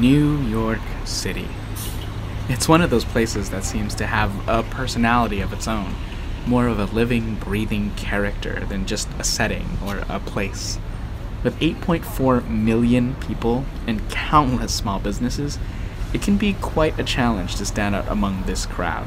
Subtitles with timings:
[0.00, 1.46] New York City.
[2.48, 5.94] It's one of those places that seems to have a personality of its own,
[6.46, 10.78] more of a living, breathing character than just a setting or a place.
[11.44, 15.58] With 8.4 million people and countless small businesses,
[16.14, 19.06] it can be quite a challenge to stand out among this crowd.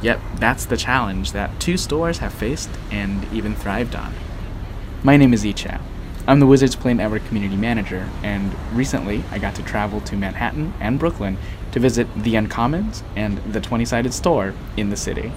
[0.00, 4.14] Yet, that's the challenge that two stores have faced and even thrived on.
[5.02, 5.80] My name is Ichao.
[6.28, 10.74] I'm the Wizards Play Network Community Manager, and recently I got to travel to Manhattan
[10.80, 11.38] and Brooklyn
[11.70, 15.30] to visit the Uncommons and the 20 sided store in the city.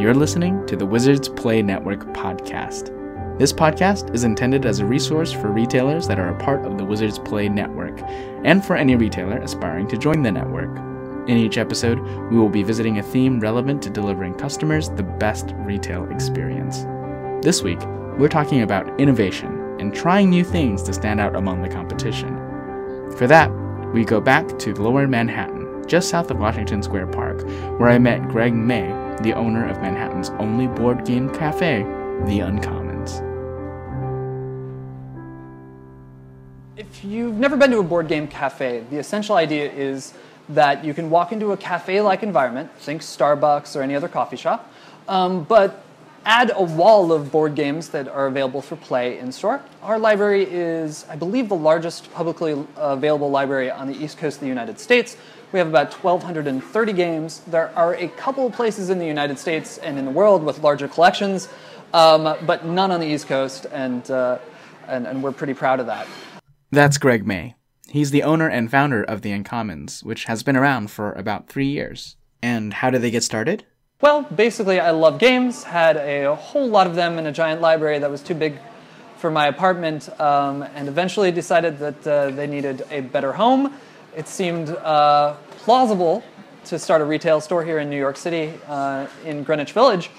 [0.00, 2.96] You're listening to the Wizards Play Network podcast.
[3.40, 6.84] This podcast is intended as a resource for retailers that are a part of the
[6.84, 8.00] Wizards Play Network,
[8.44, 10.89] and for any retailer aspiring to join the network.
[11.26, 15.52] In each episode, we will be visiting a theme relevant to delivering customers the best
[15.58, 16.84] retail experience.
[17.44, 17.78] This week,
[18.18, 22.36] we're talking about innovation and trying new things to stand out among the competition.
[23.16, 23.50] For that,
[23.92, 27.42] we go back to Lower Manhattan, just south of Washington Square Park,
[27.78, 28.88] where I met Greg May,
[29.22, 31.82] the owner of Manhattan's only board game cafe,
[32.24, 33.26] The Uncommons.
[36.78, 40.14] If you've never been to a board game cafe, the essential idea is
[40.54, 44.36] that you can walk into a cafe like environment, think Starbucks or any other coffee
[44.36, 44.72] shop,
[45.08, 45.82] um, but
[46.24, 49.62] add a wall of board games that are available for play in store.
[49.82, 54.40] Our library is, I believe, the largest publicly available library on the east coast of
[54.42, 55.16] the United States.
[55.52, 57.40] We have about 1,230 games.
[57.46, 60.60] There are a couple of places in the United States and in the world with
[60.60, 61.48] larger collections,
[61.92, 64.38] um, but none on the East Coast, and, uh,
[64.86, 66.06] and, and we're pretty proud of that.
[66.70, 67.54] That's Greg May.
[67.90, 71.66] He's the owner and founder of The Uncommons, which has been around for about three
[71.66, 72.14] years.
[72.40, 73.64] And how did they get started?
[74.00, 77.98] Well, basically, I love games, had a whole lot of them in a giant library
[77.98, 78.58] that was too big
[79.16, 83.74] for my apartment, um, and eventually decided that uh, they needed a better home.
[84.16, 86.22] It seemed uh, plausible
[86.66, 90.10] to start a retail store here in New York City uh, in Greenwich Village.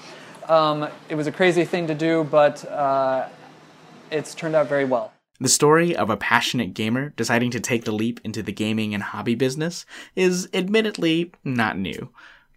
[0.46, 3.28] Um, it was a crazy thing to do, but uh,
[4.10, 5.12] it's turned out very well.
[5.42, 9.02] The story of a passionate gamer deciding to take the leap into the gaming and
[9.02, 12.10] hobby business is admittedly not new.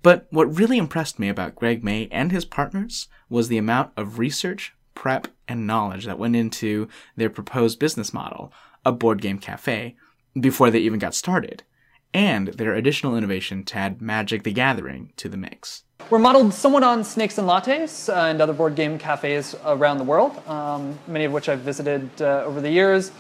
[0.04, 4.20] But what really impressed me about Greg May and his partners was the amount of
[4.20, 8.54] research, prep, and knowledge that went into their proposed business model,
[8.86, 9.96] a board game cafe,
[10.40, 11.64] before they even got started,
[12.16, 15.84] and their additional innovation to add Magic the Gathering to the mix.
[16.10, 20.06] We're modeled somewhat on Snakes and Lattes uh, and other board game cafes around the
[20.06, 23.12] world, um, many of which I've visited uh, over the years.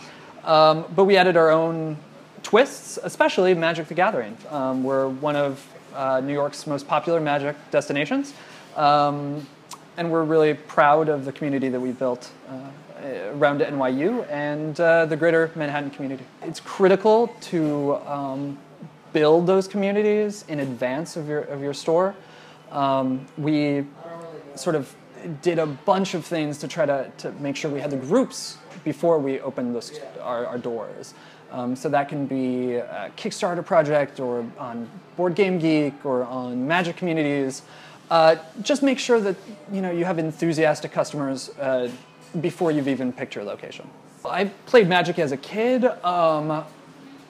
[0.45, 1.97] Um, but we added our own
[2.41, 4.37] twists, especially Magic the Gathering.
[4.49, 8.33] Um, we're one of uh, New York's most popular Magic destinations,
[8.77, 9.45] um,
[9.97, 12.69] and we're really proud of the community that we've built uh,
[13.33, 16.23] around NYU and uh, the greater Manhattan community.
[16.43, 18.57] It's critical to um,
[19.15, 22.13] build those communities in advance of your, of your store.
[22.69, 23.85] Um, we
[24.55, 24.93] sort of
[25.41, 28.57] did a bunch of things to try to, to make sure we had the groups
[28.83, 31.13] before we opened those, our, our doors.
[31.49, 36.67] Um, so that can be a Kickstarter project or on Board Game Geek or on
[36.67, 37.61] Magic Communities.
[38.11, 39.37] Uh, just make sure that
[39.71, 41.89] you know you have enthusiastic customers uh,
[42.41, 43.89] before you've even picked your location.
[44.25, 45.85] I played Magic as a kid.
[46.03, 46.65] Um,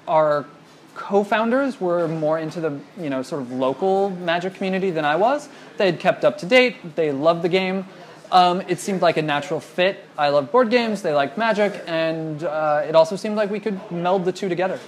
[0.08, 0.46] our
[0.96, 5.50] co-founders were more into the you know sort of local magic community than I was.
[5.78, 6.96] They had kept up to date.
[6.96, 7.86] They loved the game.
[8.32, 10.04] Um, it seemed like a natural fit.
[10.18, 11.02] I love board games.
[11.02, 14.80] They liked magic, and uh, it also seemed like we could meld the two together.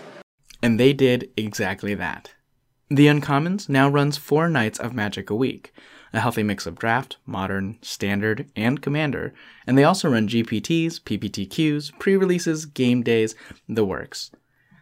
[0.63, 2.33] And they did exactly that.
[2.89, 5.73] The Uncommons now runs four nights of Magic a week,
[6.13, 9.33] a healthy mix of draft, modern, standard, and commander,
[9.67, 13.35] and they also run GPTs, PPTQs, pre releases, game days,
[13.67, 14.31] the works.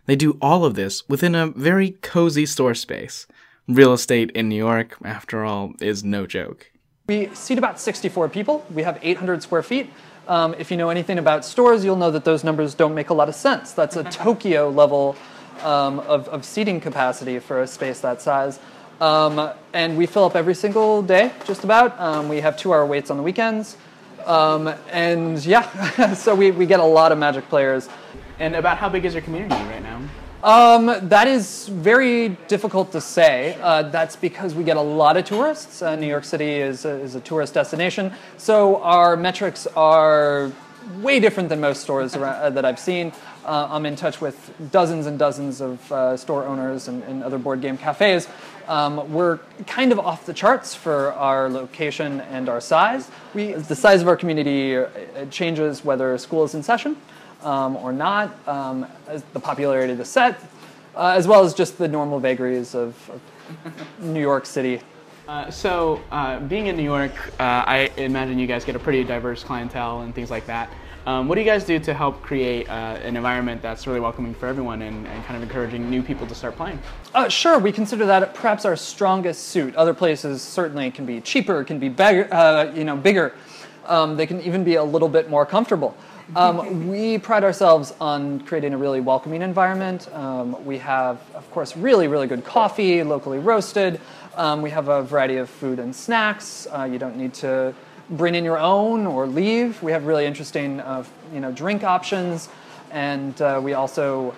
[0.06, 3.28] They do all of this within a very cozy store space.
[3.68, 6.72] Real estate in New York, after all, is no joke.
[7.08, 8.66] We seat about 64 people.
[8.74, 9.90] We have 800 square feet.
[10.28, 13.14] Um, if you know anything about stores, you'll know that those numbers don't make a
[13.14, 13.74] lot of sense.
[13.74, 15.16] That's a Tokyo level
[15.64, 18.60] um, of, of, seating capacity for a space that size.
[19.00, 22.00] Um, and we fill up every single day, just about.
[22.00, 23.78] Um, we have two hour waits on the weekends.
[24.26, 27.88] Um, and yeah, so we, we get a lot of Magic players.
[28.40, 30.02] And about how big is your community right now?
[30.44, 33.58] Um, that is very difficult to say.
[33.62, 35.82] Uh, that's because we get a lot of tourists.
[35.82, 38.12] Uh, New York City is a, is a tourist destination.
[38.38, 40.52] So our metrics are
[41.02, 43.12] way different than most stores around, uh, that I've seen.
[43.44, 47.38] Uh, I'm in touch with dozens and dozens of uh, store owners and, and, other
[47.38, 48.28] board game cafes.
[48.68, 53.10] Um, we're kind of off the charts for our location and our size.
[53.34, 54.88] We, the size of our community uh,
[55.32, 56.98] changes whether school is in session
[57.46, 58.86] um, or not, um,
[59.34, 60.42] the popularity of the set,
[60.96, 63.22] uh, as well as just the normal vagaries of, of
[64.00, 64.82] New York City.
[65.28, 69.04] Uh, so, uh, being in New York, uh, I imagine you guys get a pretty
[69.04, 70.70] diverse clientele and things like that.
[71.08, 74.34] Um, what do you guys do to help create uh, an environment that's really welcoming
[74.34, 76.80] for everyone and, and, kind of encouraging new people to start playing?
[77.14, 79.76] Uh, sure, we consider that perhaps our strongest suit.
[79.76, 83.36] Other places certainly can be cheaper, can be bigger, uh, you know, bigger.
[83.86, 85.96] Um, they can even be a little bit more comfortable.
[86.34, 90.12] Um, we pride ourselves on creating a really welcoming environment.
[90.12, 94.02] Um, we have, of course, really, really good coffee, locally roasted.
[94.36, 96.68] Um, we have a variety of food and snacks.
[96.72, 97.76] Uh, you don't need to
[98.10, 99.82] bring in your own or leave.
[99.84, 102.50] We have really interesting, uh, you know, drink options,
[102.92, 104.36] and uh, we also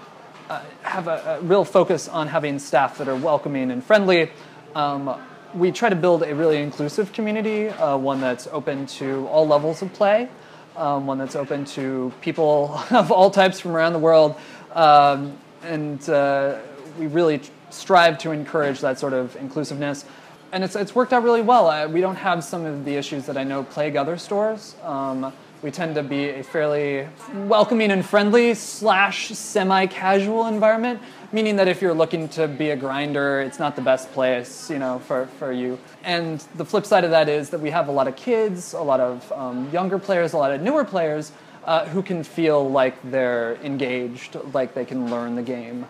[0.50, 4.32] uh, have a, a, real focus on having staff that are welcoming and friendly.
[4.76, 5.20] Um,
[5.54, 9.82] we try to build a really inclusive community, uh, one that's open to all levels
[9.82, 10.30] of play,
[10.78, 14.36] um, one that's open to people of all types from around the world,
[14.74, 16.60] um, and uh,
[16.98, 20.06] we really strive to encourage that sort of inclusiveness.
[20.54, 21.68] And it's, it's worked out really well.
[21.68, 24.76] Uh, we don't have some of the issues that I know plague other stores.
[24.84, 31.02] Um, we tend to be a fairly welcoming and friendly slash semi-casual environment,
[31.32, 34.78] meaning that if you're looking to be a grinder, it's not the best place, you
[34.78, 35.80] know, for, for you.
[36.04, 38.82] And the flip side of that is that we have a lot of kids, a
[38.82, 41.32] lot of um, younger players, a lot of newer players
[41.66, 45.86] uh, who can feel like they're engaged, like they can learn the game.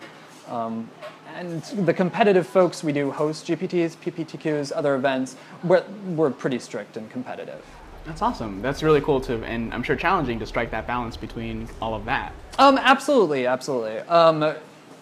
[0.48, 0.90] Um,
[1.36, 5.36] and the competitive folks, we do host GPTs, PPTQs, other events.
[5.64, 7.64] We're, we're pretty strict and competitive.
[8.08, 8.62] That's awesome.
[8.62, 12.06] That's really cool too, and I'm sure challenging to strike that balance between all of
[12.06, 12.32] that.
[12.58, 14.00] Um, absolutely, absolutely.
[14.00, 14.56] Um,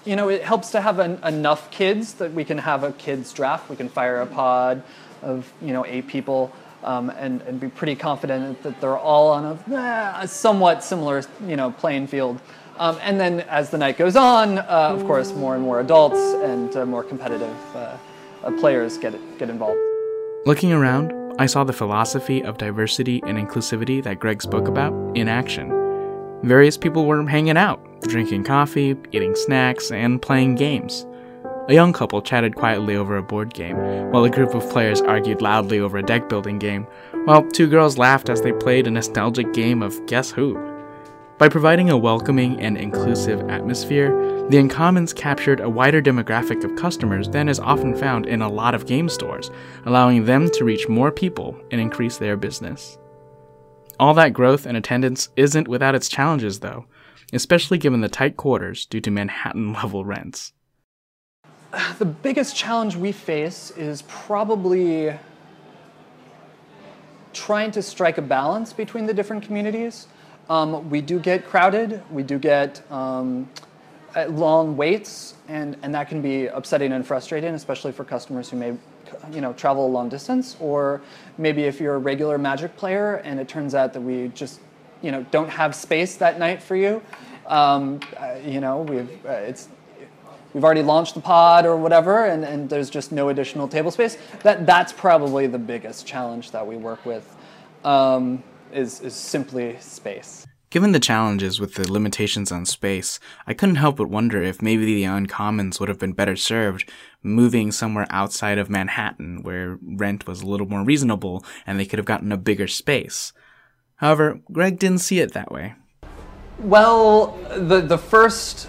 [0.06, 3.32] you know, it helps to have an, enough kids that we can have a kids
[3.32, 3.70] draft.
[3.70, 4.84] We can fire a pod
[5.22, 6.52] of you know eight people.
[6.84, 11.24] Um, and, and be pretty confident that they're all on a, eh, a somewhat similar
[11.48, 12.40] you know playing field.
[12.78, 14.64] Um, and then as the night goes on, uh,
[14.96, 17.98] of course, more and more adults and uh, more competitive uh,
[18.44, 19.80] uh players get, get involved.
[20.46, 25.28] Looking around, I saw the philosophy of diversity and inclusivity that Greg spoke about in
[25.28, 25.70] action.
[26.44, 31.06] Various people were hanging out, drinking coffee, eating snacks, and playing games.
[31.68, 33.76] A young couple chatted quietly over a board game,
[34.12, 36.88] while a group of players argued loudly over a deck building game,
[37.26, 40.75] while two girls laughed as they played a nostalgic game of Guess Who.
[41.38, 44.10] By providing a welcoming and inclusive atmosphere,
[44.50, 48.74] the Uncommons captured a wider demographic of customers than is often found in a lot
[48.74, 49.52] of game stores,
[49.86, 52.98] allowing them to reach more people and increase their business.
[54.00, 56.86] All that growth and attendance isn't without its challenges, though,
[57.34, 60.54] especially given the tight quarters due to Manhattan level rents.
[62.00, 65.14] The biggest challenge we face is probably
[67.34, 70.08] trying to strike a balance between the different communities.
[70.50, 72.02] Um, we do get crowded.
[72.12, 73.50] We do get um,
[74.16, 78.58] uh, long waits, and, and that can be upsetting and frustrating, especially for customers who
[78.58, 78.78] may
[79.32, 81.02] you know, travel a long distance, or
[81.38, 84.60] maybe if you're a regular Magic player and it turns out that we just
[85.02, 87.02] you know, don't have space that night for you.
[87.48, 89.68] Um, uh, you know, we've, uh, it's,
[90.54, 94.18] we've already launched the pod or whatever, and, and there's just no additional table space.
[94.42, 97.36] That, that's probably the biggest challenge that we work with.
[97.84, 98.44] Um,
[98.76, 100.46] is, is simply space.
[100.70, 104.84] Given the challenges with the limitations on space, I couldn't help but wonder if maybe
[104.86, 106.92] the Uncommons would have been better served
[107.24, 112.00] moving somewhere outside of Manhattan where rent was a little more reasonable and they could
[112.00, 113.32] have gotten a bigger space.
[113.98, 115.76] However, Greg didn't see it that way.
[116.60, 118.68] Well, the, the first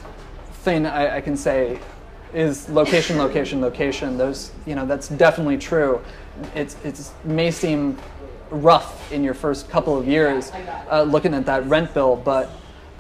[0.62, 1.80] thing I, I can say
[2.32, 4.16] is location, location, location.
[4.16, 6.00] Those, you know, that's definitely true.
[6.54, 7.98] It's, it's may seem
[8.50, 10.52] rough in your first couple of years
[10.90, 12.50] uh, looking at that rent bill, but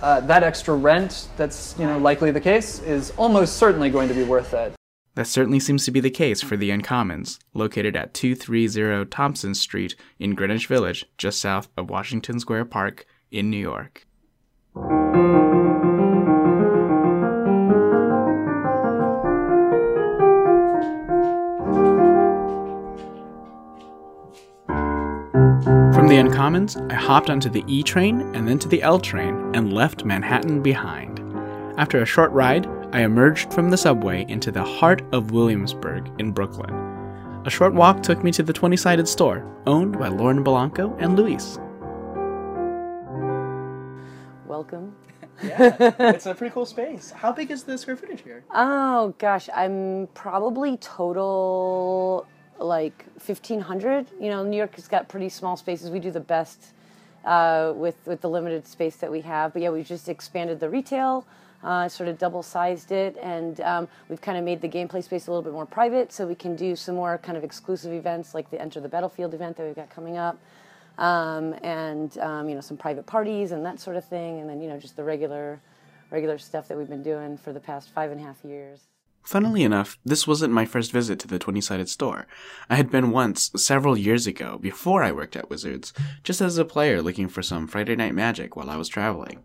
[0.00, 4.14] uh, that extra rent that's you know likely the case is almost certainly going to
[4.14, 4.74] be worth it.
[5.14, 9.96] That certainly seems to be the case for the Uncommons, located at 230 Thompson Street
[10.18, 14.06] in Greenwich Village, just south of Washington Square Park in New York.
[26.16, 29.74] The Uncommons, I hopped onto the E train and then to the L train and
[29.74, 31.20] left Manhattan behind.
[31.78, 36.32] After a short ride, I emerged from the subway into the heart of Williamsburg in
[36.32, 36.70] Brooklyn.
[37.44, 41.18] A short walk took me to the 20 sided store, owned by Lauren Bilanko and
[41.18, 41.58] Luis.
[44.46, 44.96] Welcome
[45.42, 47.10] Yeah, it's a pretty cool space.
[47.10, 48.42] How big is the square footage here?
[48.54, 52.26] Oh gosh, I'm probably total
[52.58, 54.06] like 1500.
[54.20, 55.90] You know, New York has got pretty small spaces.
[55.90, 56.72] We do the best
[57.26, 59.52] uh, with with the limited space that we have.
[59.52, 61.26] But yeah, we've just expanded the retail,
[61.62, 65.26] uh, sort of double sized it, and um, we've kind of made the gameplay space
[65.26, 68.34] a little bit more private, so we can do some more kind of exclusive events
[68.34, 70.38] like the Enter the Battlefield event that we've got coming up.
[70.98, 74.62] Um, and um, you know some private parties and that sort of thing, and then
[74.62, 75.60] you know just the regular,
[76.10, 78.86] regular stuff that we've been doing for the past five and a half years.
[79.26, 82.28] Funnily enough, this wasn't my first visit to the 20 sided store.
[82.70, 85.92] I had been once, several years ago, before I worked at Wizards,
[86.22, 89.42] just as a player looking for some Friday Night Magic while I was traveling.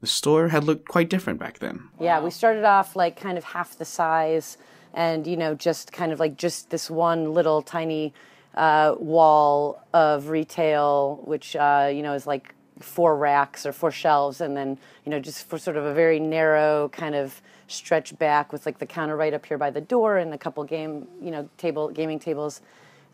[0.00, 1.88] The store had looked quite different back then.
[1.98, 4.56] Yeah, we started off like kind of half the size,
[4.92, 8.14] and you know, just kind of like just this one little tiny
[8.54, 14.40] uh, wall of retail, which uh, you know is like four racks or four shelves,
[14.40, 18.52] and then you know just for sort of a very narrow kind of stretch back
[18.52, 21.30] with like the counter right up here by the door and a couple game you
[21.30, 22.60] know table gaming tables,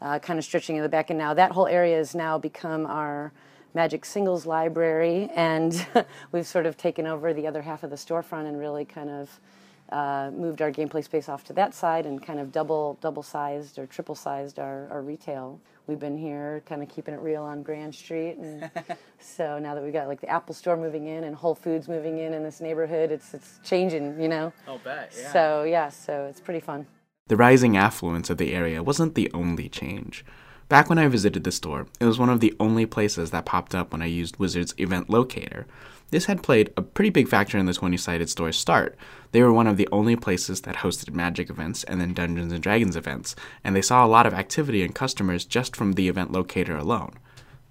[0.02, 1.10] uh, kind of stretching in the back.
[1.10, 3.32] And now that whole area has now become our
[3.74, 5.86] Magic Singles library, and
[6.32, 9.40] we've sort of taken over the other half of the storefront and really kind of
[9.90, 13.78] uh, moved our gameplay space off to that side and kind of double double sized
[13.78, 15.60] or triple sized our, our retail.
[15.86, 18.70] We've been here kind of keeping it real on Grand Street, and
[19.18, 22.18] so now that we've got like the Apple Store moving in and Whole Foods moving
[22.18, 24.52] in in this neighborhood, it's it's changing, you know.
[24.68, 25.12] I'll bet.
[25.18, 25.32] Yeah.
[25.32, 26.86] So yeah, so it's pretty fun.
[27.26, 30.24] The rising affluence of the area wasn't the only change.
[30.68, 33.74] Back when I visited the store, it was one of the only places that popped
[33.74, 35.66] up when I used Wizard's event locator.
[36.10, 38.96] This had played a pretty big factor in the 20 sided store's start.
[39.30, 42.62] They were one of the only places that hosted Magic events and then Dungeons and
[42.62, 46.32] Dragons events, and they saw a lot of activity and customers just from the event
[46.32, 47.12] locator alone.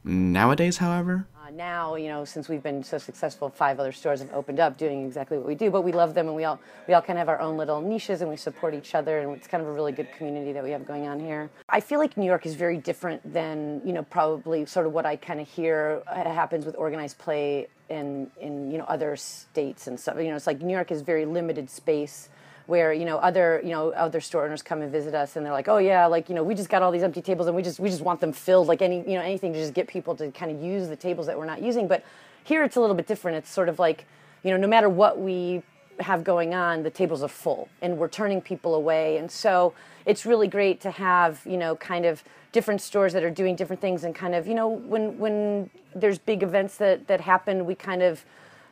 [0.06, 4.32] Nowadays, however, Uh, now, you know, since we've been so successful, five other stores have
[4.34, 5.72] opened up doing exactly what we do.
[5.72, 7.82] But we love them, and we all we all kind of have our own little
[7.82, 10.64] niches, and we support each other, and it's kind of a really good community that
[10.64, 11.50] we have going on here.
[11.68, 15.06] I feel like New York is very different than you know probably sort of what
[15.06, 19.88] I kind of hear uh, happens with organized play in in you know other states
[19.88, 20.18] and stuff.
[20.18, 22.30] You know, it's like New York is very limited space
[22.70, 25.52] where you know other you know other store owners come and visit us and they're
[25.52, 27.64] like oh yeah like you know we just got all these empty tables and we
[27.64, 30.16] just we just want them filled like any you know anything to just get people
[30.16, 32.06] to kind of use the tables that we're not using but
[32.44, 34.06] here it's a little bit different it's sort of like
[34.44, 35.64] you know no matter what we
[36.00, 39.74] have going on the tables are full and we're turning people away and so
[40.06, 43.82] it's really great to have you know kind of different stores that are doing different
[43.82, 47.76] things and kind of you know when when there's big events that that happen we
[47.76, 48.26] kind of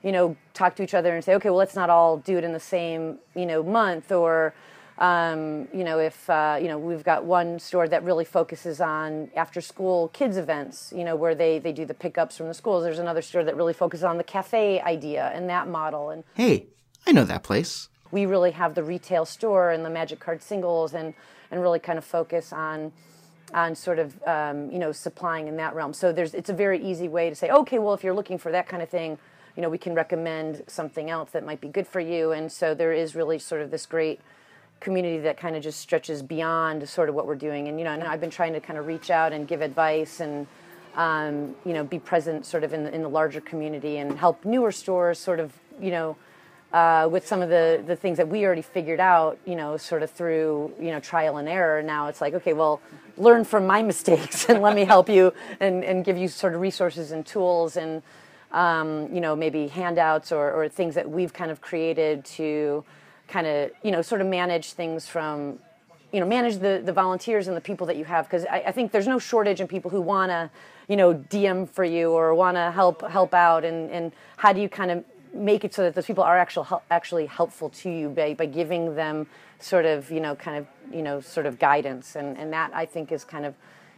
[0.03, 2.43] you know, talk to each other and say, okay, well, let's not all do it
[2.43, 4.11] in the same, you know, month.
[4.11, 4.53] Or,
[4.99, 9.29] um, you know, if, uh, you know, we've got one store that really focuses on
[9.35, 12.83] after school kids events, you know, where they, they do the pickups from the schools.
[12.83, 16.09] There's another store that really focuses on the cafe idea and that model.
[16.09, 16.67] And hey,
[17.07, 17.87] I know that place.
[18.11, 21.13] we really have the retail store and the magic card singles and,
[21.51, 22.91] and really kind of focus on,
[23.53, 25.93] on sort of um, you know supplying in that realm.
[25.93, 28.51] So there's it's a very easy way to say, okay, well if you're looking for
[28.51, 29.17] that kind of thing,
[29.55, 32.31] you know we can recommend something else that might be good for you.
[32.31, 34.19] And so there is really sort of this great
[34.79, 37.67] community that kind of just stretches beyond sort of what we're doing.
[37.67, 40.19] And you know, and I've been trying to kind of reach out and give advice
[40.19, 40.45] and
[40.95, 44.43] um, you know be present sort of in the, in the larger community and help
[44.43, 46.17] newer stores sort of you know
[46.73, 50.03] uh, with some of the, the things that we already figured out, you know, sort
[50.03, 51.81] of through, you know, trial and error.
[51.81, 52.81] Now it's like, okay, well,
[53.15, 56.61] learn from my mistakes and let me help you and, and give you sort of
[56.61, 58.01] resources and tools and,
[58.51, 62.83] um, you know, maybe handouts or, or things that we've kind of created to
[63.27, 65.59] kind of, you know, sort of manage things from,
[66.11, 68.25] you know, manage the, the volunteers and the people that you have.
[68.25, 70.49] Because I, I think there's no shortage in people who want to,
[70.87, 73.65] you know, DM for you or want to help help out.
[73.65, 75.03] And, and how do you kind of
[75.33, 78.95] make it so that those people are actual, actually helpful to you by, by giving
[78.95, 79.27] them
[79.59, 82.15] sort of you know kind of you know sort of guidance.
[82.15, 83.55] And, and that i think is kind of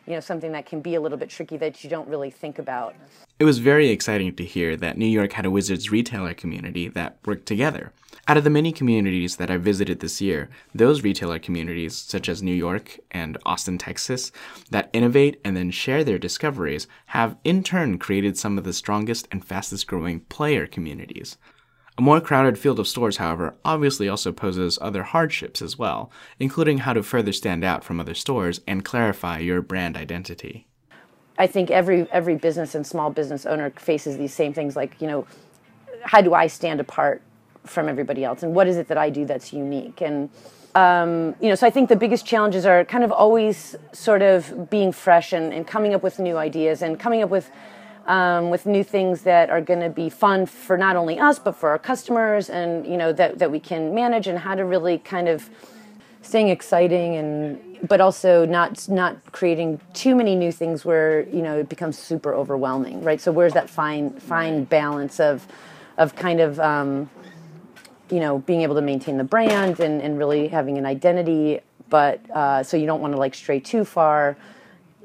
[0.09, 2.57] you know something that can be a little bit tricky that you don't really think
[2.57, 2.95] about
[3.37, 7.17] It was very exciting to hear that New York had a Wizards retailer community that
[7.25, 7.93] worked together.
[8.27, 12.41] Out of the many communities that I visited this year, those retailer communities, such as
[12.41, 14.31] New York and Austin, Texas,
[14.71, 19.27] that innovate and then share their discoveries, have in turn created some of the strongest
[19.31, 21.37] and fastest growing player communities.
[21.99, 26.77] A more crowded field of stores, however, obviously also poses other hardships as well, including
[26.77, 30.65] how to further stand out from other stores and clarify your brand identity.
[31.37, 35.07] I think every every business and small business owner faces these same things like, you
[35.07, 35.27] know,
[36.03, 37.21] how do I stand apart
[37.65, 39.99] from everybody else and what is it that I do that's unique?
[39.99, 40.29] And
[40.75, 44.69] um, you know, so I think the biggest challenges are kind of always sort of
[44.69, 47.51] being fresh and, and coming up with new ideas and coming up with
[48.07, 51.55] um, with new things that are going to be fun for not only us but
[51.55, 54.97] for our customers, and you know that that we can manage, and how to really
[54.97, 55.49] kind of
[56.21, 61.57] staying exciting and but also not not creating too many new things where you know
[61.59, 63.21] it becomes super overwhelming right?
[63.21, 65.47] So where's that fine fine balance of
[65.97, 67.09] of kind of um,
[68.09, 72.19] you know being able to maintain the brand and, and really having an identity but
[72.31, 74.37] uh, so you don't want to like stray too far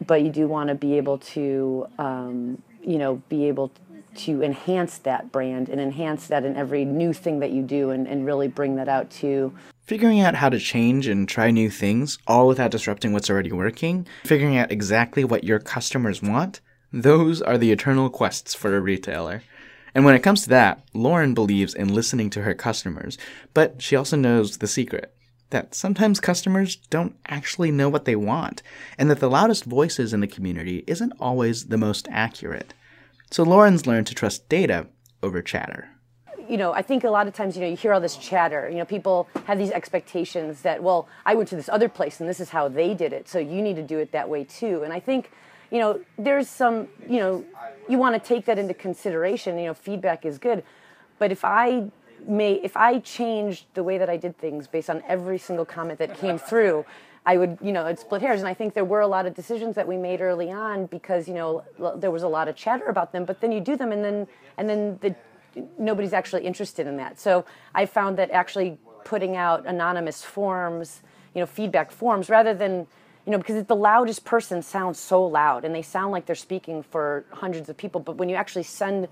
[0.06, 3.72] but you do want to be able to um, you know be able
[4.14, 8.06] to enhance that brand and enhance that in every new thing that you do and,
[8.06, 9.52] and really bring that out to
[9.86, 14.06] Figuring out how to change and try new things, all without disrupting what's already working,
[14.24, 19.42] figuring out exactly what your customers want, those are the eternal quests for a retailer.
[19.94, 23.18] And when it comes to that, Lauren believes in listening to her customers,
[23.52, 25.13] but she also knows the secret
[25.54, 28.62] that sometimes customers don't actually know what they want,
[28.98, 32.74] and that the loudest voices in the community isn't always the most accurate.
[33.30, 34.88] So Lauren's learned to trust data
[35.22, 35.88] over chatter
[36.48, 38.68] you know, I think a lot of times, you know, you hear all this chatter.
[38.68, 42.28] You know, people have these expectations that, well, I went to this other place and
[42.28, 44.82] this is how they did it, so you need to do it that way too.
[44.82, 45.30] And I think,
[45.70, 47.44] you know, there's some, you know,
[47.88, 49.58] you want to take that into consideration.
[49.58, 50.62] You know, feedback is good,
[51.18, 51.90] but if I
[52.28, 55.98] may, if I changed the way that I did things based on every single comment
[55.98, 56.84] that came through,
[57.26, 58.40] I would, you know, it split hairs.
[58.40, 61.26] And I think there were a lot of decisions that we made early on because,
[61.26, 61.64] you know,
[61.96, 63.24] there was a lot of chatter about them.
[63.24, 64.26] But then you do them, and then
[64.58, 65.14] and then the
[65.78, 67.18] nobody's actually interested in that.
[67.18, 71.02] So I found that actually putting out anonymous forms,
[71.34, 72.86] you know, feedback forms, rather than,
[73.24, 76.82] you know, because the loudest person sounds so loud and they sound like they're speaking
[76.82, 78.00] for hundreds of people.
[78.00, 79.08] But when you actually send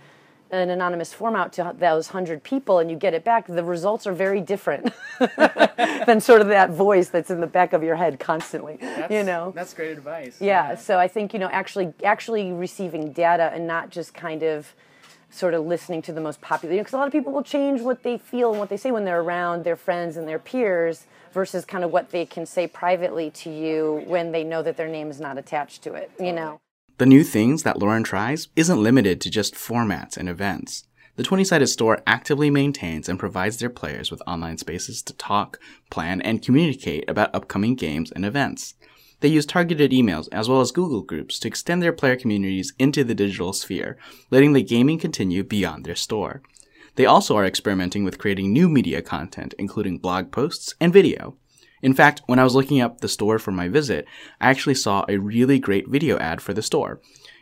[0.53, 4.07] an anonymous form out to those hundred people and you get it back, the results
[4.07, 4.93] are very different
[6.07, 8.77] than sort of that voice that's in the back of your head constantly.
[8.81, 10.37] That's, you know, that's great advice.
[10.41, 10.75] Yeah, yeah.
[10.77, 14.75] So I think you know actually actually receiving data and not just kind of
[15.31, 17.43] sort of listening to the most popular because you know, a lot of people will
[17.43, 20.39] change what they feel and what they say when they're around their friends and their
[20.39, 24.77] peers versus kind of what they can say privately to you when they know that
[24.77, 26.61] their name is not attached to it you know
[26.99, 30.85] the new things that lauren tries isn't limited to just formats and events
[31.17, 35.59] the 20 sided store actively maintains and provides their players with online spaces to talk,
[35.91, 38.75] plan, and communicate about upcoming games and events.
[39.21, 43.05] They use targeted emails as well as Google Groups to extend their player communities into
[43.05, 43.99] the digital sphere,
[44.31, 46.43] letting the gaming continue beyond their store.
[46.95, 51.37] They also are experimenting with creating new media content, including blog posts and video.
[51.83, 54.07] In fact, when I was looking up the store for my visit,
[54.41, 57.01] I actually saw a really great video ad for the store.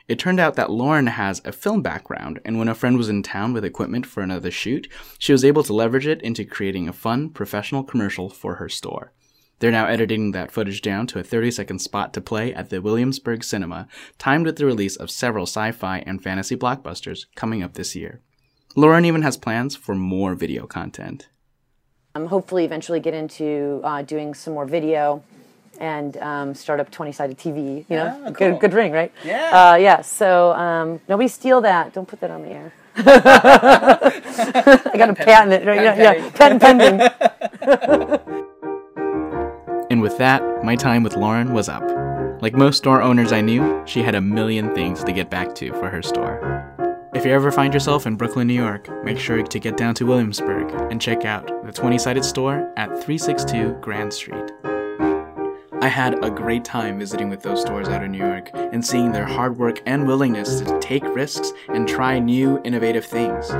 [0.08, 3.22] It turned out that Lauren has a film background, and when a friend was in
[3.22, 6.92] town with equipment for another shoot, she was able to leverage it into creating a
[6.92, 9.12] fun, professional commercial for her store.
[9.60, 12.80] They're now editing that footage down to a 30 second spot to play at the
[12.80, 13.86] Williamsburg Cinema,
[14.18, 18.22] timed with the release of several sci fi and fantasy blockbusters coming up this year.
[18.74, 21.28] Lauren even has plans for more video content.
[22.14, 25.22] Um, hopefully, eventually get into uh, doing some more video
[25.78, 27.84] and um, start up 20 sided TV.
[27.88, 28.32] You know, yeah, cool.
[28.32, 29.12] good, good ring, right?
[29.24, 29.72] Yeah.
[29.72, 30.00] Uh, yeah.
[30.02, 31.92] So um, nobody steal that.
[31.92, 32.72] Don't put that on the air.
[32.96, 35.66] I got a patent it.
[35.66, 35.82] Right?
[35.82, 37.08] Yeah, yeah, patent pending.
[39.90, 41.82] And with that, my time with Lauren was up.
[42.40, 45.72] Like most store owners I knew, she had a million things to get back to
[45.72, 46.69] for her store.
[47.20, 50.06] If you ever find yourself in Brooklyn, New York, make sure to get down to
[50.06, 54.50] Williamsburg and check out the 20 sided store at 362 Grand Street.
[55.82, 59.12] I had a great time visiting with those stores out in New York and seeing
[59.12, 63.50] their hard work and willingness to take risks and try new, innovative things.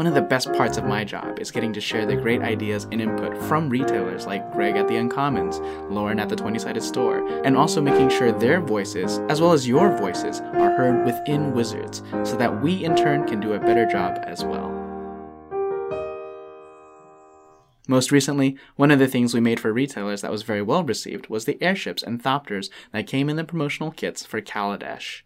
[0.00, 2.84] One of the best parts of my job is getting to share the great ideas
[2.90, 5.60] and input from retailers like Greg at the Uncommons,
[5.90, 9.68] Lauren at the 20 sided store, and also making sure their voices, as well as
[9.68, 13.84] your voices, are heard within Wizards so that we in turn can do a better
[13.84, 14.70] job as well.
[17.86, 21.28] Most recently, one of the things we made for retailers that was very well received
[21.28, 25.20] was the airships and thopters that came in the promotional kits for Kaladesh.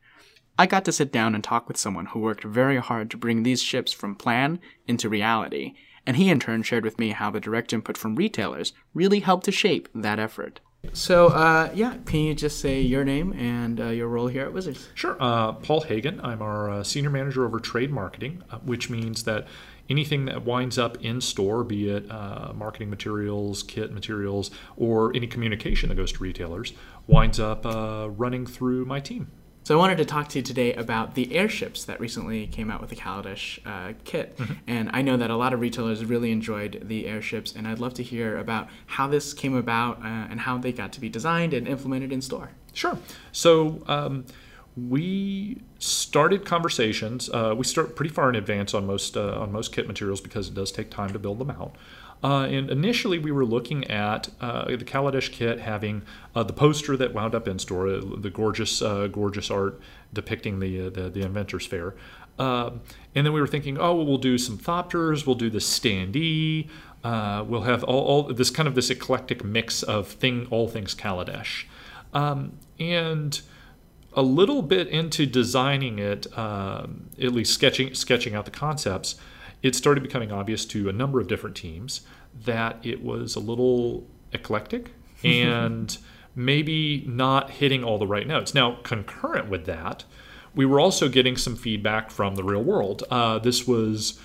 [0.56, 3.42] I got to sit down and talk with someone who worked very hard to bring
[3.42, 5.74] these ships from plan into reality,
[6.06, 9.46] and he in turn shared with me how the direct input from retailers really helped
[9.46, 10.60] to shape that effort.
[10.92, 14.52] So, uh, yeah, can you just say your name and uh, your role here at
[14.52, 14.88] Wizards?
[14.94, 15.16] Sure.
[15.18, 16.20] Uh, Paul Hagen.
[16.20, 19.48] I'm our uh, senior manager over trade marketing, uh, which means that
[19.88, 25.26] anything that winds up in store, be it uh, marketing materials, kit materials, or any
[25.26, 26.74] communication that goes to retailers,
[27.08, 27.64] winds up
[28.16, 29.30] running through my team.
[29.64, 32.82] So I wanted to talk to you today about the airships that recently came out
[32.82, 34.52] with the Kaladesh uh, kit, mm-hmm.
[34.66, 37.94] and I know that a lot of retailers really enjoyed the airships, and I'd love
[37.94, 41.54] to hear about how this came about uh, and how they got to be designed
[41.54, 42.50] and implemented in store.
[42.74, 42.98] Sure.
[43.32, 43.82] So.
[43.88, 44.26] Um,
[44.76, 47.30] we started conversations.
[47.30, 50.48] Uh, we start pretty far in advance on most uh, on most kit materials because
[50.48, 51.76] it does take time to build them out.
[52.24, 56.00] Uh, and initially, we were looking at uh, the Kaladesh kit having
[56.34, 59.78] uh, the poster that wound up in store, uh, the gorgeous, gorgeous art
[60.14, 61.94] depicting the the, the Inventors Fair.
[62.38, 62.80] And
[63.12, 66.70] then we were thinking, oh, well, we'll do some Thopters, we'll do the standee,
[67.04, 71.66] we'll have all, all, this kind of this eclectic mix of thing, all things Kaladesh.
[72.14, 73.38] Um, and
[74.14, 79.16] a little bit into designing it, um, at least sketching sketching out the concepts,
[79.62, 82.00] it started becoming obvious to a number of different teams
[82.44, 84.92] that it was a little eclectic
[85.24, 85.96] and
[86.34, 88.54] maybe not hitting all the right notes.
[88.54, 90.04] Now, concurrent with that,
[90.54, 93.04] we were also getting some feedback from the real world.
[93.10, 94.20] Uh, this was.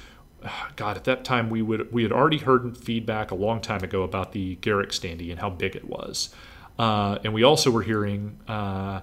[0.77, 4.03] God, at that time we would we had already heard feedback a long time ago
[4.03, 6.33] about the Garruk standee and how big it was,
[6.77, 9.01] uh, and we also were hearing uh,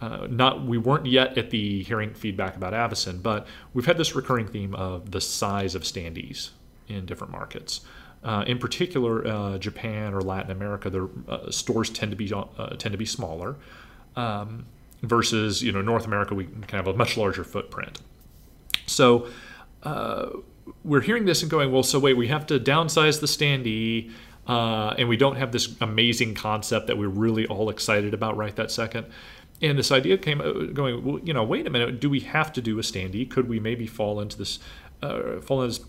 [0.00, 4.14] uh, not we weren't yet at the hearing feedback about Avacyn, but we've had this
[4.14, 6.50] recurring theme of the size of standees
[6.88, 7.82] in different markets.
[8.22, 12.44] Uh, in particular, uh, Japan or Latin America, their uh, stores tend to be uh,
[12.76, 13.56] tend to be smaller.
[14.16, 14.66] Um,
[15.02, 18.00] versus you know North America, we can have a much larger footprint.
[18.86, 19.28] So
[19.82, 20.30] uh,
[20.84, 24.10] we're hearing this and going, well, so wait, we have to downsize the standee.
[24.46, 28.70] and we don't have this amazing concept that we're really all excited about right that
[28.70, 29.06] second
[29.62, 32.52] and this idea came uh, going well, you know wait a minute do we have
[32.52, 34.58] to do a standee could we maybe fall into this
[35.02, 35.80] uh, fall this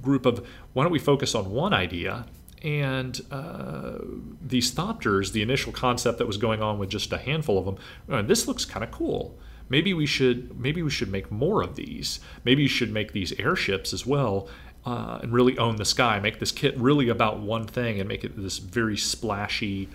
[0.00, 2.26] group of why don't we focus on one idea?
[2.62, 3.98] And uh,
[4.40, 7.76] these thopters the initial concept that was going on with just a handful of them
[8.10, 9.38] uh, this looks kind of cool.
[9.68, 12.20] Maybe we should maybe we should make more of these.
[12.44, 14.48] Maybe you should make these airships as well
[14.84, 16.18] uh, and really own the sky.
[16.20, 19.88] Make this kit really about one thing and make it this very splashy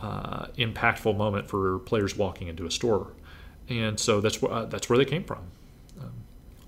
[0.00, 3.08] uh, impactful moment for players walking into a store,
[3.68, 5.40] and so that's wh- uh, that's where they came from.
[6.00, 6.12] Um,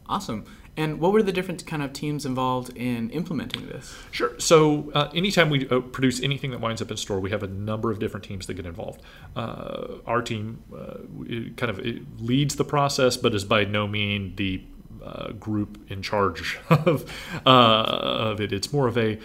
[0.09, 0.45] awesome.
[0.77, 3.95] And what were the different kind of teams involved in implementing this?
[4.11, 4.39] Sure.
[4.39, 7.49] So uh, anytime we uh, produce anything that winds up in store, we have a
[7.49, 9.03] number of different teams that get involved.
[9.37, 10.99] Uh, our team uh,
[11.57, 11.81] kind of
[12.21, 14.63] leads the process, but is by no means the
[15.05, 17.11] uh, group in charge of,
[17.45, 18.53] uh, of it.
[18.53, 19.19] It's more of a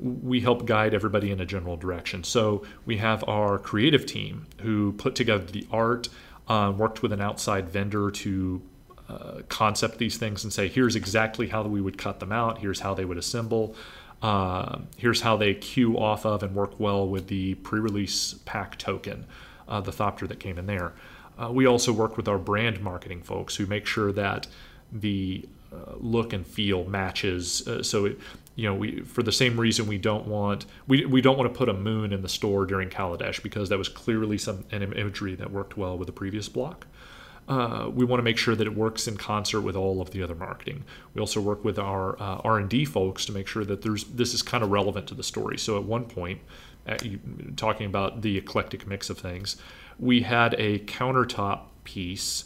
[0.00, 2.24] we help guide everybody in a general direction.
[2.24, 6.08] So we have our creative team who put together the art,
[6.48, 8.60] worked with an outside vendor to
[9.08, 12.80] uh, concept these things and say, here's exactly how we would cut them out, here's
[12.80, 13.74] how they would assemble.
[14.22, 19.26] Uh, here's how they queue off of and work well with the pre-release pack token,
[19.68, 20.94] uh, the Thopter that came in there.
[21.38, 24.46] Uh, we also work with our brand marketing folks who make sure that
[24.90, 27.68] the uh, look and feel matches.
[27.82, 28.18] So it,
[28.56, 31.58] you know, we for the same reason we don't want we, we don't want to
[31.58, 35.34] put a moon in the store during Kaladesh because that was clearly some an imagery
[35.34, 36.86] that worked well with the previous block.
[37.48, 40.22] Uh, we want to make sure that it works in concert with all of the
[40.22, 40.84] other marketing.
[41.12, 44.42] We also work with our uh, R&D folks to make sure that there's this is
[44.42, 45.58] kind of relevant to the story.
[45.58, 46.40] So at one point,
[46.86, 47.04] at,
[47.56, 49.56] talking about the eclectic mix of things,
[49.98, 52.44] we had a countertop piece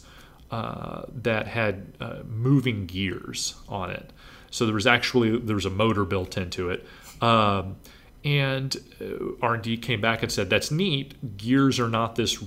[0.51, 4.11] uh, that had uh, moving gears on it.
[4.51, 6.85] So there was actually there was a motor built into it.
[7.21, 7.77] Um,
[8.25, 11.37] and uh, R&D came back and said, that's neat.
[11.37, 12.43] Gears are not this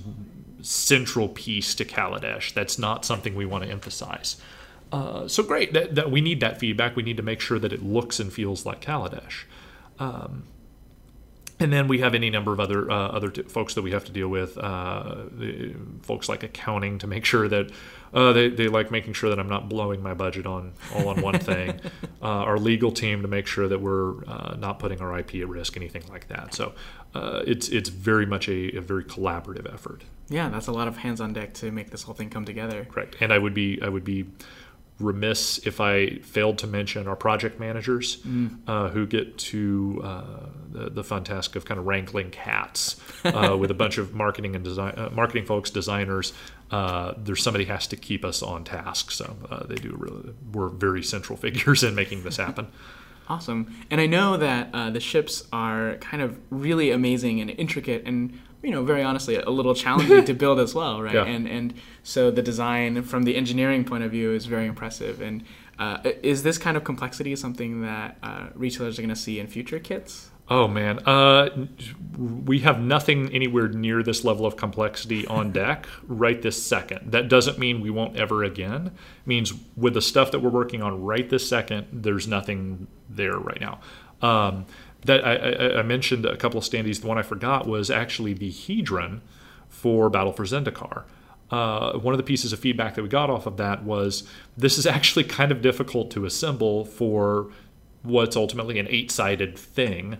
[0.63, 2.53] central piece to Kaladesh.
[2.53, 4.37] That's not something we want to emphasize.
[4.91, 6.95] Uh, so great that, that, we need that feedback.
[6.95, 9.43] We need to make sure that it looks and feels like Kaladesh.
[9.99, 10.43] Um,
[11.63, 14.03] and then we have any number of other uh, other t- folks that we have
[14.05, 15.15] to deal with, uh,
[16.01, 17.71] folks like accounting to make sure that
[18.13, 21.21] uh, they, they like making sure that I'm not blowing my budget on all on
[21.21, 21.79] one thing.
[22.21, 25.49] Uh, our legal team to make sure that we're uh, not putting our IP at
[25.49, 26.53] risk, anything like that.
[26.53, 26.73] So
[27.13, 30.03] uh, it's it's very much a, a, very collaborative effort.
[30.29, 32.85] Yeah, that's a lot of hands on deck to make this whole thing come together.
[32.85, 33.17] Correct.
[33.19, 34.25] And I would be I would be
[35.03, 38.57] remiss if I failed to mention our project managers mm.
[38.67, 40.23] uh, who get to uh,
[40.71, 44.55] the, the, fun task of kind of wrangling cats uh, with a bunch of marketing
[44.55, 46.33] and design, uh, marketing folks, designers.
[46.71, 50.33] Uh, there's somebody has to keep us on task, so uh, they do really.
[50.51, 52.67] We're very central figures in making this happen.
[53.29, 58.37] Awesome, and I know that the ships are kind of really amazing and intricate and
[58.63, 61.13] you know, very honestly, a little challenging to build as well, right?
[61.13, 61.25] Yeah.
[61.25, 65.21] And and so the design from the engineering point of view is very impressive.
[65.21, 65.43] And
[65.77, 69.47] uh, is this kind of complexity something that uh, retailers are going to see in
[69.47, 70.29] future kits?
[70.49, 71.67] Oh man, uh,
[72.17, 77.11] we have nothing anywhere near this level of complexity on deck right this second.
[77.11, 78.87] That doesn't mean we won't ever again.
[78.87, 83.37] It means with the stuff that we're working on right this second, there's nothing there
[83.37, 83.79] right now.
[84.21, 84.65] Um,
[85.05, 87.01] that I, I, I, mentioned a couple of standees.
[87.01, 89.21] The one I forgot was actually the Hedron
[89.69, 91.03] for Battle for Zendikar.
[91.51, 94.23] uh, one of the pieces of feedback that we got off of that was
[94.57, 97.51] this is actually kind of difficult to assemble for
[98.01, 100.17] what's ultimately an eight sided thing.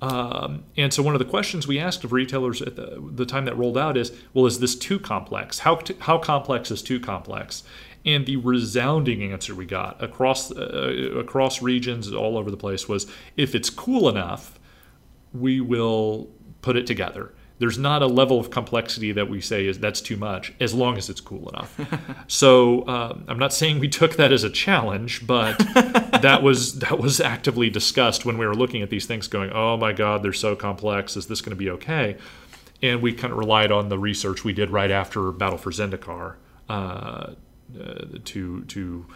[0.00, 3.44] Um, and so one of the questions we asked of retailers at the, the, time
[3.44, 5.60] that rolled out is, well, is this too complex?
[5.60, 7.62] How, how complex is too complex?
[8.04, 13.06] And the resounding answer we got across uh, across regions all over the place was,
[13.36, 14.58] if it's cool enough,
[15.32, 16.28] we will
[16.62, 17.32] put it together.
[17.58, 20.96] There's not a level of complexity that we say is that's too much as long
[20.96, 21.78] as it's cool enough.
[22.26, 25.58] So um, i'm not saying we took that as a challenge but
[26.22, 29.76] that was that was actively discussed when we were looking at these things going oh
[29.76, 31.16] my god they're so complex.
[31.16, 32.16] Is this going to be okay?
[32.82, 36.36] And we kind of relied on the research we did right after battle for zendikar
[36.68, 37.34] uh, uh,
[38.24, 39.06] to to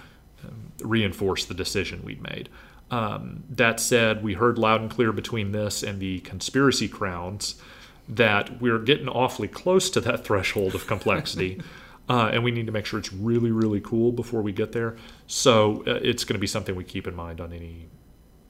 [0.44, 2.48] um, reinforce the decision we'd made
[2.90, 7.60] um, that said, we heard loud and clear between this and the conspiracy crowns
[8.08, 11.60] that we're getting awfully close to that threshold of complexity.
[12.08, 14.96] uh, and we need to make sure it's really, really cool before we get there.
[15.26, 17.88] So uh, it's going to be something we keep in mind on any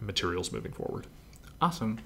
[0.00, 1.06] materials moving forward.
[1.60, 1.98] Awesome.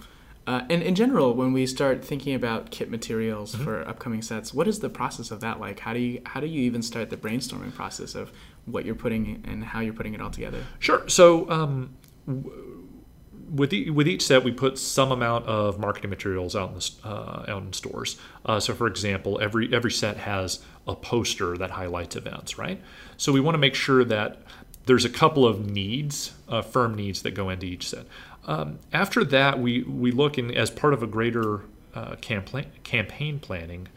[0.47, 3.65] Uh, and in general, when we start thinking about kit materials mm-hmm.
[3.65, 5.81] for upcoming sets, what is the process of that like?
[5.81, 8.33] How do you how do you even start the brainstorming process of
[8.65, 10.65] what you're putting and how you're putting it all together?
[10.79, 11.09] Sure.
[11.09, 11.95] So um,
[13.51, 16.91] with, e- with each set, we put some amount of marketing materials out in the
[17.05, 18.17] uh, out in stores.
[18.45, 22.81] Uh, so, for example, every every set has a poster that highlights events, right?
[23.17, 24.43] So we want to make sure that
[24.87, 28.07] there's a couple of needs, uh, firm needs that go into each set.
[28.47, 31.63] Um, after that, we we look in as part of a greater
[31.95, 33.89] uh, campaign campaign planning.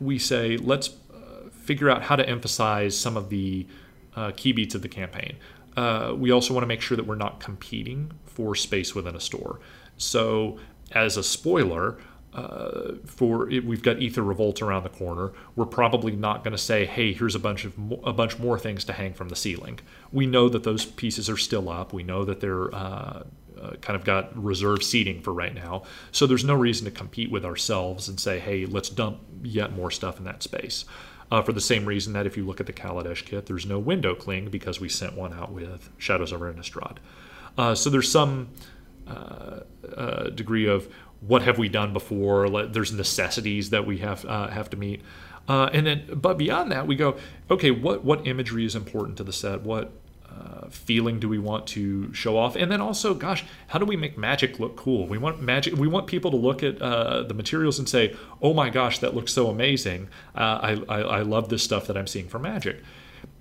[0.00, 3.66] We say let's uh, figure out how to emphasize some of the
[4.14, 5.36] uh, key beats of the campaign.
[5.76, 9.20] Uh, we also want to make sure that we're not competing for space within a
[9.20, 9.60] store.
[9.98, 10.58] So,
[10.92, 11.98] as a spoiler,
[12.32, 15.32] uh, for it, we've got Aether Revolt around the corner.
[15.54, 18.58] We're probably not going to say, "Hey, here's a bunch of mo- a bunch more
[18.58, 19.80] things to hang from the ceiling."
[20.12, 21.92] We know that those pieces are still up.
[21.92, 23.24] We know that they're uh,
[23.60, 25.82] uh, kind of got reserve seating for right now.
[26.12, 29.90] So there's no reason to compete with ourselves and say, "Hey, let's dump yet more
[29.90, 30.84] stuff in that space."
[31.30, 33.78] Uh, for the same reason that if you look at the Kaladesh kit, there's no
[33.78, 36.98] window cling because we sent one out with Shadows over Innistrad.
[37.58, 38.48] Uh, so there's some
[39.08, 39.60] uh,
[39.96, 40.88] uh degree of
[41.20, 42.48] what have we done before.
[42.66, 45.02] There's necessities that we have uh, have to meet,
[45.48, 47.16] uh, and then but beyond that, we go
[47.50, 47.70] okay.
[47.70, 49.62] What what imagery is important to the set?
[49.62, 49.92] What
[50.36, 52.56] uh, feeling do we want to show off?
[52.56, 55.06] And then also gosh how do we make magic look cool?
[55.06, 58.52] We want magic we want people to look at uh, the materials and say oh
[58.52, 60.08] my gosh that looks so amazing.
[60.34, 60.40] Uh,
[60.88, 62.82] I, I, I, love this stuff that i'm seeing for magic.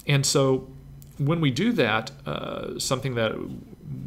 [0.07, 0.67] And so
[1.17, 3.33] when we do that uh, something that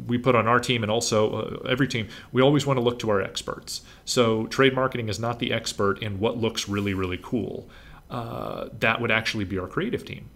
[0.07, 2.99] we put on our team and also uh, every team we always want to look
[2.99, 3.81] to our experts.
[4.05, 7.69] So trade marketing is not the expert in what looks really really cool.
[8.09, 10.29] That would actually be our creative team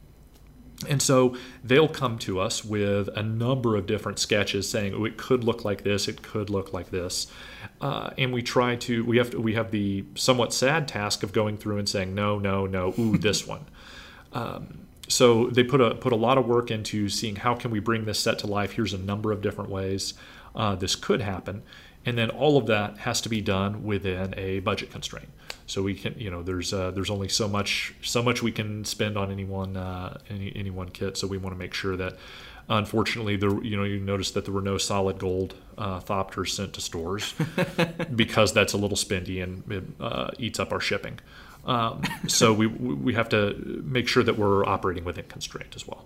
[0.90, 5.18] and so they'll come to us with a number of different sketches saying, oh, it
[5.18, 7.28] could look like this, it could look like this.
[7.82, 11.34] Uh, and we try to, we have to, we have the somewhat sad task of
[11.34, 13.66] going through and saying, no, no, no, ooh, this one.
[14.32, 17.80] Um, so they put a, put a lot of work into seeing how can we
[17.80, 18.74] bring this set to life.
[18.74, 20.14] Here's a number of different ways
[20.56, 21.64] uh, this could happen.
[22.06, 25.30] And then all of that has to be done within a budget constraint.
[25.66, 28.86] So we can, you know, there's uh, there's only so much so much we can
[28.86, 31.18] spend on any one uh, any any one kit.
[31.18, 32.18] So we want to make sure that,
[32.70, 36.74] unfortunately, there you know you notice that there were no solid gold uh, Thopters sent
[36.74, 37.34] to stores
[38.16, 41.20] because that's a little spendy and it uh, eats up our shipping.
[41.66, 46.06] Um, so we we have to make sure that we're operating within constraint as well.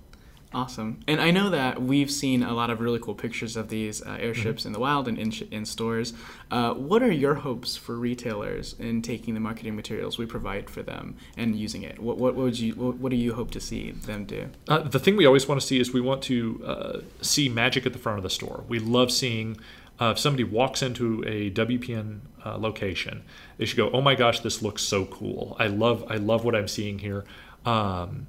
[0.54, 1.02] Awesome.
[1.08, 4.18] And I know that we've seen a lot of really cool pictures of these uh,
[4.20, 4.70] airships mm-hmm.
[4.70, 6.14] in the wild and in, sh- in stores.
[6.50, 10.82] Uh, what are your hopes for retailers in taking the marketing materials we provide for
[10.82, 12.00] them and using it?
[12.00, 14.50] What, what, what would you what, what, do you hope to see them do?
[14.70, 17.86] Uh, the thing we always want to see is we want to uh, see magic
[17.86, 18.64] at the front of the store.
[18.70, 19.58] We love seeing
[20.00, 23.24] uh, if somebody walks into a WPN uh, location,
[23.58, 25.58] they should go, "Oh my gosh, this looks so cool!
[25.60, 27.26] I love I love what I'm seeing here."
[27.66, 28.28] Um,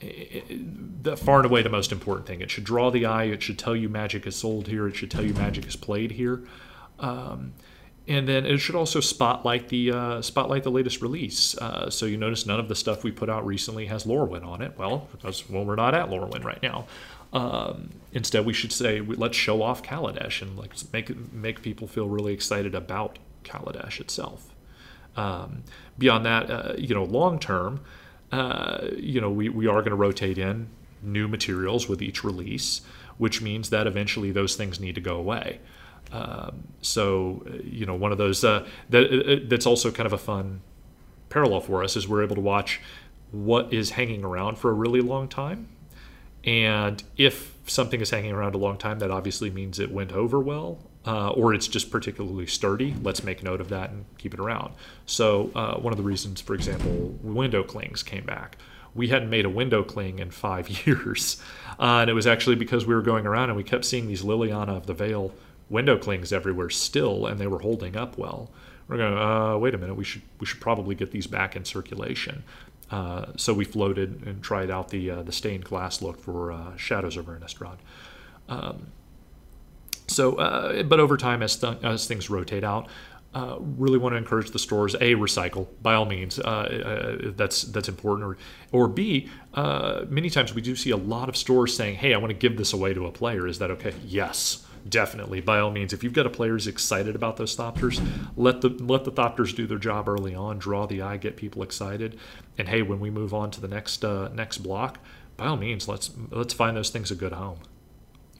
[0.00, 2.40] the far and away the most important thing.
[2.40, 3.24] It should draw the eye.
[3.24, 4.88] It should tell you magic is sold here.
[4.88, 6.42] It should tell you magic is played here.
[6.98, 7.52] Um,
[8.08, 11.56] and then it should also spotlight the uh, spotlight the latest release.
[11.58, 14.62] Uh, so you notice none of the stuff we put out recently has Lorwyn on
[14.62, 14.76] it.
[14.78, 16.86] Well, because well we're not at Lorwyn right now.
[17.32, 22.08] Um, instead, we should say let's show off Kaladesh and like make make people feel
[22.08, 24.54] really excited about Kaladesh itself.
[25.16, 25.62] Um,
[25.98, 27.80] beyond that, uh, you know, long term,
[28.32, 30.68] uh, you know, we, we are going to rotate in
[31.02, 32.82] new materials with each release,
[33.18, 35.60] which means that eventually those things need to go away.
[36.12, 40.12] Um, so, uh, you know, one of those uh, that uh, that's also kind of
[40.12, 40.60] a fun
[41.28, 42.80] parallel for us is we're able to watch
[43.30, 45.68] what is hanging around for a really long time.
[46.42, 50.40] And if something is hanging around a long time, that obviously means it went over
[50.40, 52.94] well, uh, or it's just particularly sturdy.
[53.02, 54.74] Let's make note of that and keep it around.
[55.06, 58.56] So, uh, one of the reasons, for example, window clings came back.
[58.94, 61.40] We hadn't made a window cling in five years.
[61.78, 64.22] Uh, and it was actually because we were going around and we kept seeing these
[64.22, 65.32] Liliana of the Veil
[65.70, 68.50] window clings everywhere still, and they were holding up well.
[68.88, 71.64] We're going, uh, wait a minute, we should we should probably get these back in
[71.64, 72.42] circulation.
[72.90, 77.16] Uh, so we floated and tried out the uh, the stained glass look for Shadows
[77.16, 77.76] over Innistrad.
[78.48, 78.88] Um,
[80.10, 82.88] so, uh, but over time, as, th- as things rotate out,
[83.32, 86.38] uh, really want to encourage the stores a recycle by all means.
[86.38, 88.26] Uh, that's that's important.
[88.26, 88.36] Or
[88.72, 92.30] or b many times we do see a lot of stores saying, "Hey, I want
[92.30, 93.94] to give this away to a player." Is that okay?
[94.04, 98.00] Yes definitely by all means if you've got a player who's excited about those thopters
[98.36, 101.62] let the let the thopters do their job early on draw the eye get people
[101.62, 102.18] excited
[102.56, 104.98] and hey when we move on to the next uh, next block
[105.36, 107.58] by all means let's let's find those things a good home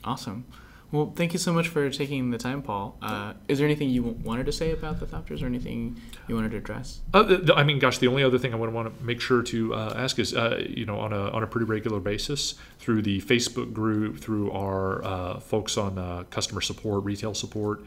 [0.05, 0.45] awesome
[0.93, 2.97] well, thank you so much for taking the time, Paul.
[3.01, 6.51] Uh, is there anything you wanted to say about the Thopters or anything you wanted
[6.51, 7.01] to address?
[7.15, 9.75] Uh, I mean, gosh, the only other thing I would want to make sure to
[9.75, 13.21] uh, ask is, uh, you know, on a, on a pretty regular basis through the
[13.23, 17.85] Facebook group, through our uh, folks on uh, customer support, retail support,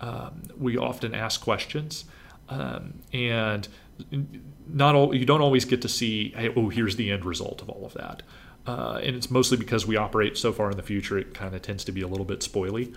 [0.00, 2.04] um, we often ask questions.
[2.48, 3.68] Um, and
[4.68, 7.68] not all you don't always get to see hey, oh here's the end result of
[7.68, 8.22] all of that
[8.68, 11.62] uh, and it's mostly because we operate so far in the future, it kind of
[11.62, 12.94] tends to be a little bit spoily.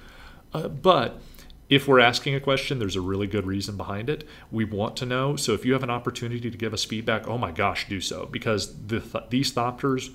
[0.54, 1.22] Uh, but
[1.70, 4.28] if we're asking a question, there's a really good reason behind it.
[4.52, 5.38] We want to know.
[5.38, 8.26] So if you have an opportunity to give us feedback, oh my gosh, do so.
[8.26, 10.14] Because the th- these Thopters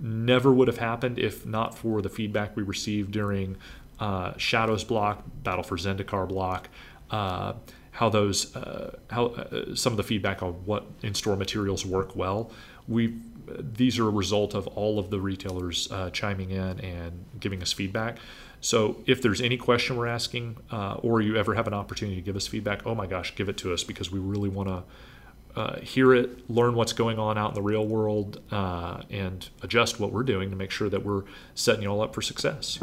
[0.00, 3.58] never would have happened if not for the feedback we received during
[4.00, 6.70] uh, Shadows block, Battle for Zendikar block,
[7.10, 7.52] uh,
[7.90, 12.50] how those, uh, how uh, some of the feedback on what in-store materials work well.
[12.88, 13.14] We
[13.58, 17.72] these are a result of all of the retailers uh, chiming in and giving us
[17.72, 18.18] feedback.
[18.60, 22.22] So if there's any question we're asking, uh, or you ever have an opportunity to
[22.22, 25.60] give us feedback, oh my gosh, give it to us because we really want to
[25.60, 29.98] uh, hear it, learn what's going on out in the real world, uh, and adjust
[29.98, 31.22] what we're doing to make sure that we're
[31.54, 32.78] setting you all up for success.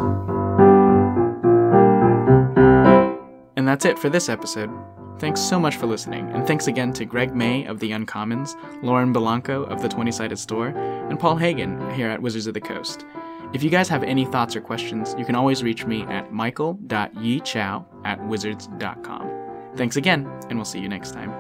[3.74, 4.70] That's it for this episode.
[5.18, 9.12] Thanks so much for listening, and thanks again to Greg May of The Uncommons, Lauren
[9.12, 13.04] Bilanko of The 20 Sided Store, and Paul Hagen here at Wizards of the Coast.
[13.52, 17.86] If you guys have any thoughts or questions, you can always reach me at michael.yichao
[18.06, 19.32] at wizards.com.
[19.76, 21.34] Thanks again, and we'll see you next time.